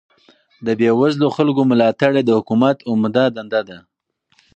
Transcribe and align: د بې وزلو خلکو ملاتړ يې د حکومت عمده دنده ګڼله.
د 0.65 0.67
بې 0.79 0.89
وزلو 0.99 1.27
خلکو 1.37 1.61
ملاتړ 1.71 2.11
يې 2.17 2.23
د 2.25 2.31
حکومت 2.37 2.77
عمده 2.89 3.23
دنده 3.35 3.59
ګڼله. 3.67 3.83